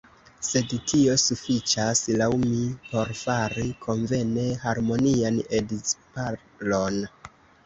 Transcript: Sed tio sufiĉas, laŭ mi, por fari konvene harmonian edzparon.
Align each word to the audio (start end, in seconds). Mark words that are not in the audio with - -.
Sed 0.45 0.71
tio 0.91 1.17
sufiĉas, 1.23 2.01
laŭ 2.21 2.29
mi, 2.45 2.61
por 2.87 3.11
fari 3.19 3.67
konvene 3.85 4.47
harmonian 4.65 5.39
edzparon. 5.61 6.99